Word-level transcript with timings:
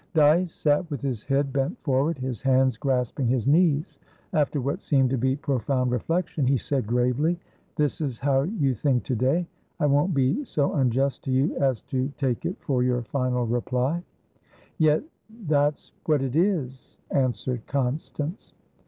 Dyce 0.15 0.51
sat 0.51 0.89
with 0.89 1.01
his 1.01 1.23
head 1.25 1.53
bent 1.53 1.77
forward, 1.83 2.17
his 2.17 2.41
hands 2.41 2.75
grasping 2.75 3.27
his 3.27 3.47
knees. 3.47 3.99
After 4.33 4.59
what 4.59 4.81
seemed 4.81 5.11
to 5.11 5.17
be 5.19 5.35
profound 5.35 5.91
reflection, 5.91 6.47
he 6.47 6.57
said 6.57 6.87
gravely: 6.87 7.39
"This 7.75 8.01
is 8.01 8.17
how 8.19 8.41
you 8.41 8.73
think 8.73 9.03
to 9.03 9.15
day. 9.15 9.45
I 9.79 9.85
won't 9.85 10.15
be 10.15 10.43
so 10.43 10.73
unjust 10.73 11.23
to 11.25 11.31
you 11.31 11.55
as 11.57 11.81
to 11.81 12.11
take 12.17 12.47
it 12.47 12.57
for 12.61 12.81
your 12.81 13.03
final 13.03 13.45
reply." 13.45 14.01
"Yet 14.79 15.03
that's 15.45 15.91
what 16.07 16.23
it 16.23 16.35
is," 16.35 16.97
answered 17.11 17.67
Constance. 17.67 18.53